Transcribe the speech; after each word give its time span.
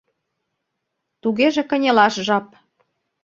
Тугеже 1.21 1.63
кынелаш 1.69 2.15
жап. 2.27 2.47